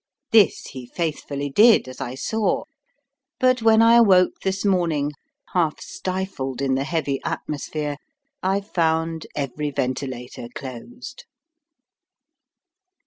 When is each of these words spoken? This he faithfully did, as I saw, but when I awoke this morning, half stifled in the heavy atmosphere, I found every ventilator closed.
This 0.31 0.61
he 0.71 0.87
faithfully 0.87 1.51
did, 1.51 1.87
as 1.87 2.01
I 2.01 2.15
saw, 2.15 2.63
but 3.39 3.61
when 3.61 3.83
I 3.83 3.93
awoke 3.97 4.39
this 4.43 4.65
morning, 4.65 5.11
half 5.53 5.79
stifled 5.79 6.59
in 6.59 6.73
the 6.73 6.85
heavy 6.85 7.21
atmosphere, 7.23 7.97
I 8.41 8.61
found 8.61 9.27
every 9.35 9.69
ventilator 9.69 10.47
closed. 10.55 11.25